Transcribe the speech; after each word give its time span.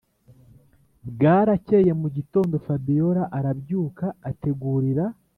bwarakeye 1.09 1.91
mugitondo 2.01 2.55
fabiora 2.65 3.23
arabyuka 3.37 4.05
ategurira 4.29 5.05